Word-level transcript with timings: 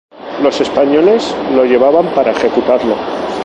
Los 0.41 0.59
españoles 0.59 1.31
lo 1.53 1.63
llevaban 1.63 2.07
para 2.15 2.31
ejecutarlo. 2.31 2.95